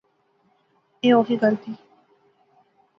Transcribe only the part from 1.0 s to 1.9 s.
ایہہ اوخی گل تھی